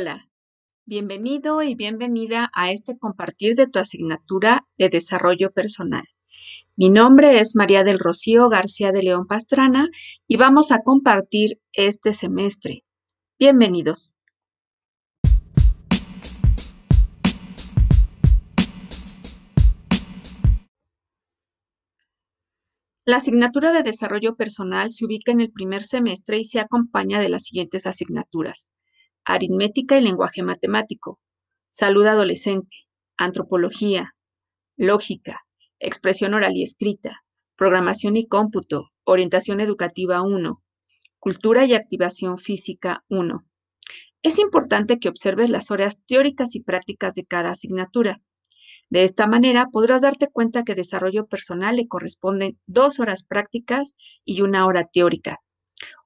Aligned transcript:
Hola, 0.00 0.30
bienvenido 0.86 1.62
y 1.62 1.74
bienvenida 1.74 2.50
a 2.54 2.70
este 2.70 2.98
compartir 2.98 3.54
de 3.54 3.66
tu 3.66 3.78
asignatura 3.78 4.66
de 4.78 4.88
desarrollo 4.88 5.52
personal. 5.52 6.04
Mi 6.74 6.88
nombre 6.88 7.38
es 7.38 7.54
María 7.54 7.84
del 7.84 7.98
Rocío 7.98 8.48
García 8.48 8.92
de 8.92 9.02
León 9.02 9.26
Pastrana 9.26 9.88
y 10.26 10.38
vamos 10.38 10.72
a 10.72 10.78
compartir 10.78 11.60
este 11.74 12.14
semestre. 12.14 12.86
Bienvenidos. 13.38 14.16
La 23.04 23.18
asignatura 23.18 23.70
de 23.72 23.82
desarrollo 23.82 24.34
personal 24.34 24.90
se 24.92 25.04
ubica 25.04 25.30
en 25.30 25.42
el 25.42 25.52
primer 25.52 25.82
semestre 25.82 26.38
y 26.38 26.46
se 26.46 26.58
acompaña 26.58 27.20
de 27.20 27.28
las 27.28 27.42
siguientes 27.42 27.86
asignaturas. 27.86 28.72
Aritmética 29.24 29.98
y 29.98 30.00
lenguaje 30.00 30.42
matemático, 30.42 31.20
salud 31.68 32.06
adolescente, 32.06 32.74
antropología, 33.16 34.14
lógica, 34.76 35.42
expresión 35.78 36.34
oral 36.34 36.56
y 36.56 36.62
escrita, 36.62 37.22
programación 37.56 38.16
y 38.16 38.26
cómputo, 38.26 38.92
orientación 39.04 39.60
educativa 39.60 40.22
1, 40.22 40.62
cultura 41.18 41.66
y 41.66 41.74
activación 41.74 42.38
física 42.38 43.04
1. 43.08 43.44
Es 44.22 44.38
importante 44.38 44.98
que 44.98 45.10
observes 45.10 45.50
las 45.50 45.70
horas 45.70 46.02
teóricas 46.06 46.54
y 46.56 46.62
prácticas 46.62 47.12
de 47.12 47.26
cada 47.26 47.50
asignatura. 47.50 48.22
De 48.88 49.04
esta 49.04 49.26
manera 49.26 49.66
podrás 49.70 50.02
darte 50.02 50.28
cuenta 50.28 50.64
que 50.64 50.74
desarrollo 50.74 51.26
personal 51.26 51.76
le 51.76 51.88
corresponden 51.88 52.58
dos 52.66 53.00
horas 53.00 53.24
prácticas 53.24 53.94
y 54.24 54.40
una 54.40 54.66
hora 54.66 54.84
teórica. 54.84 55.40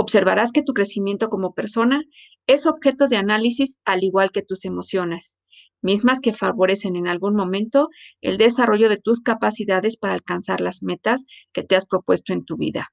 Observarás 0.00 0.52
que 0.52 0.62
tu 0.62 0.72
crecimiento 0.74 1.28
como 1.28 1.54
persona 1.54 2.04
es 2.46 2.66
objeto 2.66 3.08
de 3.08 3.16
análisis 3.16 3.78
al 3.84 4.04
igual 4.04 4.30
que 4.30 4.42
tus 4.42 4.64
emociones, 4.64 5.38
mismas 5.82 6.20
que 6.20 6.32
favorecen 6.32 6.94
en 6.94 7.08
algún 7.08 7.34
momento 7.34 7.88
el 8.20 8.38
desarrollo 8.38 8.88
de 8.88 8.98
tus 8.98 9.20
capacidades 9.20 9.96
para 9.96 10.14
alcanzar 10.14 10.60
las 10.60 10.84
metas 10.84 11.24
que 11.52 11.64
te 11.64 11.74
has 11.74 11.84
propuesto 11.84 12.32
en 12.32 12.44
tu 12.44 12.56
vida. 12.56 12.92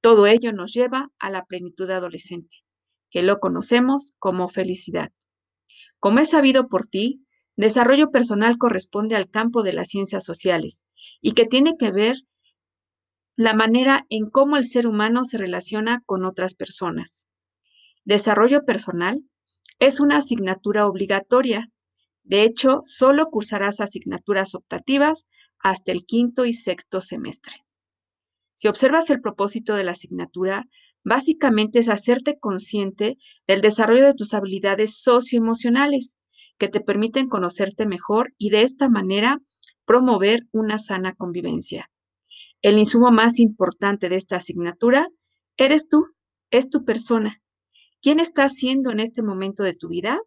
Todo 0.00 0.26
ello 0.26 0.52
nos 0.52 0.72
lleva 0.72 1.12
a 1.20 1.30
la 1.30 1.44
plenitud 1.44 1.88
adolescente, 1.88 2.56
que 3.10 3.22
lo 3.22 3.38
conocemos 3.38 4.16
como 4.18 4.48
felicidad. 4.48 5.12
Como 6.00 6.18
es 6.18 6.30
sabido 6.30 6.66
por 6.66 6.86
ti, 6.86 7.24
Desarrollo 7.56 8.10
personal 8.10 8.58
corresponde 8.58 9.14
al 9.14 9.30
campo 9.30 9.62
de 9.62 9.72
las 9.72 9.88
ciencias 9.88 10.24
sociales 10.24 10.86
y 11.20 11.32
que 11.32 11.44
tiene 11.44 11.74
que 11.78 11.92
ver 11.92 12.16
la 13.36 13.54
manera 13.54 14.06
en 14.10 14.30
cómo 14.30 14.56
el 14.56 14.64
ser 14.64 14.86
humano 14.86 15.24
se 15.24 15.38
relaciona 15.38 16.02
con 16.06 16.24
otras 16.24 16.54
personas. 16.54 17.26
Desarrollo 18.04 18.64
personal 18.64 19.24
es 19.78 19.98
una 19.98 20.18
asignatura 20.18 20.86
obligatoria. 20.86 21.70
De 22.22 22.42
hecho, 22.42 22.80
solo 22.84 23.26
cursarás 23.30 23.80
asignaturas 23.80 24.54
optativas 24.54 25.26
hasta 25.58 25.90
el 25.90 26.04
quinto 26.04 26.44
y 26.44 26.52
sexto 26.52 27.00
semestre. 27.00 27.54
Si 28.54 28.68
observas 28.68 29.10
el 29.10 29.20
propósito 29.20 29.74
de 29.74 29.84
la 29.84 29.92
asignatura, 29.92 30.66
básicamente 31.02 31.80
es 31.80 31.88
hacerte 31.88 32.38
consciente 32.38 33.18
del 33.48 33.60
desarrollo 33.60 34.04
de 34.04 34.14
tus 34.14 34.32
habilidades 34.32 35.00
socioemocionales 35.00 36.16
que 36.56 36.68
te 36.68 36.80
permiten 36.80 37.28
conocerte 37.28 37.84
mejor 37.84 38.32
y 38.38 38.50
de 38.50 38.62
esta 38.62 38.88
manera 38.88 39.38
promover 39.84 40.46
una 40.52 40.78
sana 40.78 41.14
convivencia. 41.14 41.90
El 42.64 42.78
insumo 42.78 43.10
más 43.10 43.40
importante 43.40 44.08
de 44.08 44.16
esta 44.16 44.36
asignatura 44.36 45.08
eres 45.58 45.86
tú, 45.86 46.06
es 46.50 46.70
tu 46.70 46.86
persona. 46.86 47.42
¿Quién 48.00 48.20
estás 48.20 48.54
siendo 48.54 48.90
en 48.90 49.00
este 49.00 49.22
momento 49.22 49.62
de 49.62 49.74
tu 49.74 49.88
vida? 49.88 50.18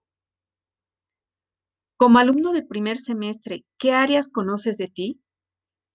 Como 1.98 2.20
alumno 2.20 2.52
del 2.52 2.68
primer 2.68 3.00
semestre, 3.00 3.66
¿qué 3.80 3.92
áreas 3.92 4.30
conoces 4.30 4.78
de 4.78 4.88
ti? 4.88 5.20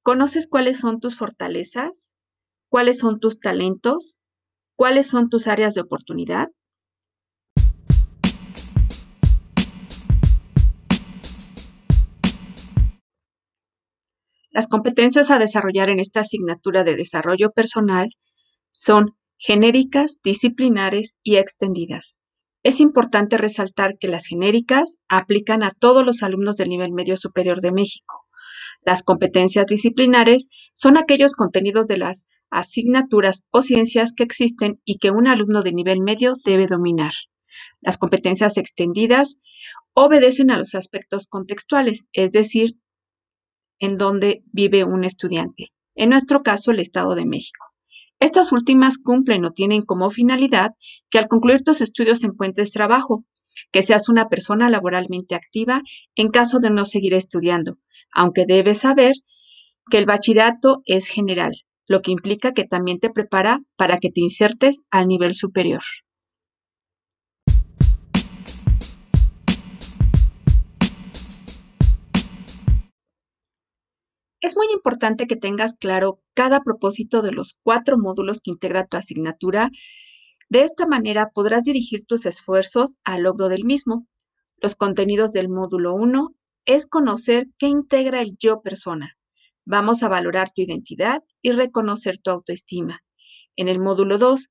¿Conoces 0.03 0.49
cuáles 0.49 0.81
son 0.81 0.99
tus 0.99 1.17
fortalezas? 1.17 2.19
¿Cuáles 2.69 2.99
son 2.99 3.21
tus 3.21 3.39
talentos? 3.39 4.19
¿Cuáles 4.75 5.07
son 5.07 5.29
tus 5.29 5.47
áreas 5.47 5.75
de 5.75 5.83
oportunidad? 5.83 6.49
Las 14.53 14.69
competencias 14.69 15.31
a 15.31 15.39
desarrollar 15.39 15.89
en 15.89 15.99
esta 15.99 16.21
asignatura 16.21 16.85
de 16.85 16.95
desarrollo 16.95 17.51
personal 17.53 18.11
son 18.71 19.17
genéricas, 19.39 20.21
disciplinares 20.23 21.17
y 21.23 21.37
extendidas. 21.37 22.19
Es 22.63 22.81
importante 22.81 23.39
resaltar 23.39 23.97
que 23.99 24.09
las 24.09 24.27
genéricas 24.27 24.99
aplican 25.09 25.63
a 25.63 25.71
todos 25.71 26.07
los 26.07 26.23
alumnos 26.23 26.57
del 26.57 26.69
nivel 26.69 26.93
medio 26.93 27.17
superior 27.17 27.61
de 27.61 27.73
México. 27.73 28.27
Las 28.85 29.03
competencias 29.03 29.67
disciplinares 29.67 30.49
son 30.75 30.97
aquellos 30.97 31.33
contenidos 31.33 31.87
de 31.87 31.99
las 31.99 32.27
asignaturas 32.51 33.47
o 33.51 33.63
ciencias 33.63 34.13
que 34.15 34.23
existen 34.23 34.81
y 34.85 34.99
que 34.99 35.11
un 35.11 35.27
alumno 35.27 35.63
de 35.63 35.73
nivel 35.73 36.03
medio 36.03 36.35
debe 36.45 36.67
dominar. 36.67 37.13
Las 37.81 37.97
competencias 37.97 38.59
extendidas 38.59 39.39
obedecen 39.95 40.51
a 40.51 40.59
los 40.59 40.75
aspectos 40.75 41.27
contextuales, 41.27 42.09
es 42.13 42.31
decir, 42.31 42.77
en 43.83 43.97
donde 43.99 44.45
vive 44.53 44.85
un 44.85 45.03
estudiante, 45.03 45.67
en 45.97 46.11
nuestro 46.11 46.43
caso 46.43 46.71
el 46.71 46.79
Estado 46.79 47.17
de 47.17 47.27
México. 47.27 47.67
Estas 48.21 48.53
últimas 48.53 48.97
cumplen 48.97 49.45
o 49.45 49.51
tienen 49.51 49.83
como 49.83 50.09
finalidad 50.09 50.71
que 51.11 51.19
al 51.19 51.27
concluir 51.27 51.63
tus 51.65 51.81
estudios 51.81 52.23
encuentres 52.23 52.71
trabajo, 52.71 53.25
que 53.73 53.83
seas 53.83 54.09
una 54.09 54.29
persona 54.29 54.71
laboralmente 54.71 55.35
activa 55.35 55.83
en 56.15 56.29
caso 56.29 56.61
de 56.61 56.71
no 56.71 56.85
seguir 56.85 57.13
estudiando, 57.13 57.79
aunque 58.13 58.47
debes 58.47 58.79
saber 58.79 59.15
que 59.91 59.99
el 59.99 60.07
bachillerato 60.07 60.83
es 60.85 61.09
general, 61.09 61.53
lo 61.89 62.03
que 62.03 62.13
implica 62.13 62.53
que 62.53 62.65
también 62.65 63.01
te 63.01 63.11
prepara 63.11 63.59
para 63.77 63.99
que 63.99 64.11
te 64.11 64.21
insertes 64.21 64.83
al 64.93 65.09
nivel 65.09 65.35
superior. 65.35 65.83
Es 74.43 74.57
muy 74.57 74.67
importante 74.73 75.29
que 75.29 75.37
tengas 75.37 75.77
claro 75.77 76.21
cada 76.35 76.63
propósito 76.63 77.23
de 77.23 77.31
los 77.31 77.61
cuatro 77.63 77.97
módulos 77.97 78.41
que 78.41 78.51
integra 78.51 78.85
tu 78.89 78.97
asignatura. 78.97 79.71
De 80.51 80.63
esta 80.63 80.89
manera 80.89 81.31
podrás 81.33 81.63
dirigir 81.63 82.05
tus 82.07 82.27
esfuerzos 82.27 82.97
al 83.05 83.23
logro 83.23 83.49
del 83.49 83.65
mismo. 83.65 84.09
Los 84.61 84.75
contenidos 84.75 85.31
del 85.31 85.49
módulo 85.49 85.95
1 85.95 86.35
es 86.65 86.89
conocer 86.89 87.47
qué 87.57 87.69
integra 87.69 88.21
el 88.21 88.37
yo 88.37 88.63
persona. 88.63 89.17
Vamos 89.65 90.03
a 90.03 90.09
valorar 90.09 90.51
tu 90.51 90.63
identidad 90.63 91.23
y 91.41 91.53
reconocer 91.53 92.19
tu 92.19 92.33
autoestima. 92.33 92.99
En 93.55 93.69
el 93.69 93.79
módulo 93.79 94.19
2, 94.19 94.49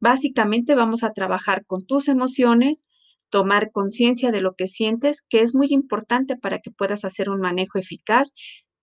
básicamente 0.00 0.74
vamos 0.74 1.04
a 1.04 1.12
trabajar 1.12 1.64
con 1.66 1.86
tus 1.86 2.08
emociones, 2.08 2.88
tomar 3.28 3.70
conciencia 3.70 4.32
de 4.32 4.40
lo 4.40 4.54
que 4.56 4.66
sientes, 4.66 5.22
que 5.22 5.42
es 5.42 5.54
muy 5.54 5.68
importante 5.70 6.36
para 6.36 6.58
que 6.58 6.72
puedas 6.72 7.04
hacer 7.04 7.30
un 7.30 7.38
manejo 7.38 7.78
eficaz 7.78 8.32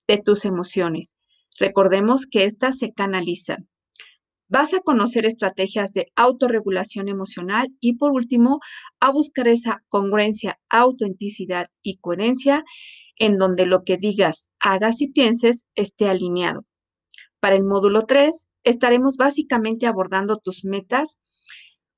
de 0.07 0.18
tus 0.18 0.45
emociones. 0.45 1.16
Recordemos 1.59 2.25
que 2.25 2.45
éstas 2.45 2.78
se 2.78 2.94
canalizan. 2.94 3.68
Vas 4.50 4.73
a 4.73 4.79
conocer 4.79 5.25
estrategias 5.25 5.91
de 5.91 6.12
autorregulación 6.16 7.09
emocional 7.09 7.68
y 7.81 7.97
por 7.97 8.12
último, 8.12 8.59
a 9.01 9.12
buscar 9.12 9.50
esa 9.50 9.84
congruencia, 9.90 10.59
autenticidad 10.69 11.68
y 11.81 11.97
coherencia 11.97 12.63
en 13.18 13.38
donde 13.38 13.66
lo 13.66 13.84
que 13.84 13.97
digas, 13.97 14.51
hagas 14.59 15.01
y 15.01 15.12
pienses 15.12 15.68
esté 15.75 16.07
alineado. 16.07 16.62
Para 17.41 17.56
el 17.56 17.66
módulo 17.66 18.06
3, 18.06 18.47
estaremos 18.63 19.18
básicamente 19.18 19.85
abordando 19.85 20.38
tus 20.38 20.63
metas, 20.63 21.19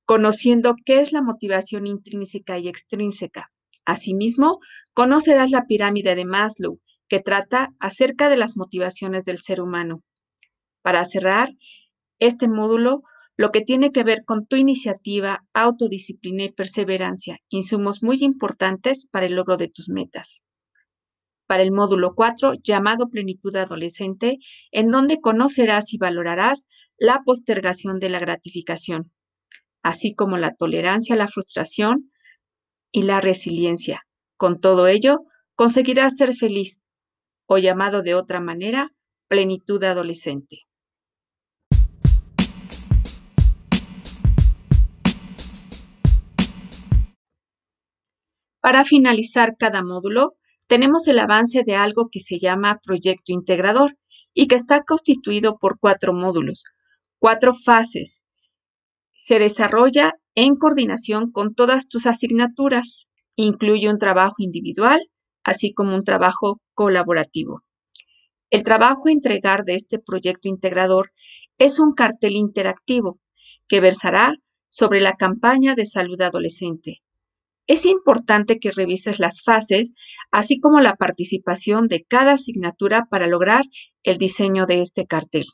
conociendo 0.05 0.75
qué 0.85 1.01
es 1.01 1.11
la 1.11 1.21
motivación 1.21 1.85
intrínseca 1.85 2.57
y 2.57 2.67
extrínseca. 2.67 3.51
Asimismo, 3.85 4.59
conocerás 4.93 5.51
la 5.51 5.65
pirámide 5.65 6.15
de 6.15 6.25
Maslow, 6.25 6.79
que 7.09 7.19
trata 7.19 7.73
acerca 7.79 8.29
de 8.29 8.37
las 8.37 8.55
motivaciones 8.55 9.23
del 9.23 9.39
ser 9.39 9.59
humano. 9.59 10.03
Para 10.81 11.03
cerrar 11.03 11.49
este 12.19 12.47
módulo, 12.47 13.01
lo 13.35 13.51
que 13.51 13.61
tiene 13.61 13.91
que 13.91 14.03
ver 14.03 14.25
con 14.25 14.45
tu 14.45 14.55
iniciativa, 14.57 15.45
autodisciplina 15.53 16.43
y 16.43 16.51
perseverancia, 16.51 17.39
insumos 17.49 18.03
muy 18.03 18.17
importantes 18.21 19.07
para 19.09 19.25
el 19.25 19.35
logro 19.35 19.57
de 19.57 19.69
tus 19.69 19.89
metas. 19.89 20.41
Para 21.47 21.63
el 21.63 21.71
módulo 21.71 22.13
4, 22.15 22.55
llamado 22.61 23.09
Plenitud 23.09 23.55
Adolescente, 23.55 24.37
en 24.71 24.91
donde 24.91 25.19
conocerás 25.19 25.93
y 25.93 25.97
valorarás 25.97 26.67
la 26.97 27.21
postergación 27.25 27.99
de 27.99 28.09
la 28.09 28.19
gratificación, 28.19 29.11
así 29.81 30.13
como 30.13 30.37
la 30.37 30.53
tolerancia 30.53 31.15
a 31.15 31.17
la 31.17 31.27
frustración 31.27 32.11
y 32.91 33.03
la 33.03 33.21
resiliencia. 33.21 34.05
Con 34.37 34.59
todo 34.59 34.87
ello, 34.87 35.21
conseguirás 35.55 36.17
ser 36.17 36.35
feliz, 36.35 36.81
o 37.51 37.57
llamado 37.57 38.03
de 38.03 38.13
otra 38.13 38.39
manera, 38.39 38.93
plenitud 39.27 39.83
adolescente. 39.83 40.67
Para 48.61 48.85
finalizar 48.85 49.55
cada 49.57 49.83
módulo, 49.83 50.35
tenemos 50.67 51.07
el 51.07 51.17
avance 51.17 51.63
de 51.65 51.75
algo 51.75 52.09
que 52.11 52.19
se 52.19 52.37
llama 52.37 52.79
proyecto 52.85 53.31
integrador 53.31 53.93
y 54.31 54.45
que 54.45 54.53
está 54.53 54.83
constituido 54.83 55.57
por 55.57 55.79
cuatro 55.79 56.13
módulos, 56.13 56.65
cuatro 57.17 57.55
fases. 57.55 58.21
Se 59.17 59.39
desarrolla 59.39 60.13
en 60.35 60.53
coordinación 60.53 61.31
con 61.31 61.55
todas 61.55 61.87
tus 61.87 62.05
asignaturas. 62.05 63.09
Incluye 63.35 63.89
un 63.89 63.97
trabajo 63.97 64.35
individual, 64.37 64.99
así 65.43 65.73
como 65.73 65.95
un 65.95 66.03
trabajo 66.03 66.61
colaborativo. 66.73 67.63
El 68.49 68.63
trabajo 68.63 69.07
a 69.07 69.11
entregar 69.11 69.63
de 69.63 69.75
este 69.75 69.99
proyecto 69.99 70.49
integrador 70.49 71.11
es 71.57 71.79
un 71.79 71.93
cartel 71.93 72.35
interactivo 72.35 73.19
que 73.67 73.79
versará 73.79 74.33
sobre 74.69 75.01
la 75.01 75.13
campaña 75.13 75.75
de 75.75 75.85
salud 75.85 76.19
adolescente. 76.21 77.01
Es 77.67 77.85
importante 77.85 78.57
que 78.57 78.71
revises 78.71 79.19
las 79.19 79.43
fases, 79.43 79.91
así 80.31 80.59
como 80.59 80.79
la 80.81 80.95
participación 80.95 81.87
de 81.87 82.03
cada 82.03 82.33
asignatura 82.33 83.05
para 83.11 83.27
lograr 83.27 83.63
el 84.01 84.17
diseño 84.17 84.65
de 84.65 84.81
este 84.81 85.05
cartel. 85.05 85.45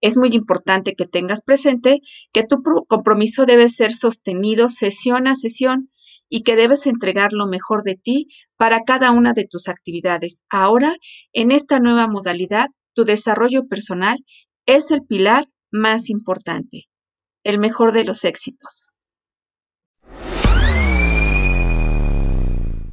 Es 0.00 0.16
muy 0.16 0.30
importante 0.30 0.94
que 0.94 1.06
tengas 1.06 1.42
presente 1.42 2.00
que 2.32 2.44
tu 2.44 2.62
compromiso 2.86 3.44
debe 3.44 3.68
ser 3.68 3.92
sostenido 3.92 4.70
sesión 4.70 5.28
a 5.28 5.34
sesión 5.34 5.90
y 6.28 6.42
que 6.42 6.56
debes 6.56 6.86
entregar 6.86 7.32
lo 7.32 7.46
mejor 7.46 7.82
de 7.82 7.94
ti 7.96 8.26
para 8.56 8.80
cada 8.80 9.10
una 9.12 9.32
de 9.32 9.46
tus 9.46 9.68
actividades. 9.68 10.44
Ahora, 10.50 10.94
en 11.32 11.50
esta 11.50 11.78
nueva 11.78 12.06
modalidad, 12.08 12.68
tu 12.94 13.04
desarrollo 13.04 13.66
personal 13.66 14.18
es 14.66 14.90
el 14.90 15.02
pilar 15.02 15.46
más 15.70 16.10
importante. 16.10 16.84
El 17.44 17.58
mejor 17.58 17.92
de 17.92 18.04
los 18.04 18.24
éxitos. 18.24 18.92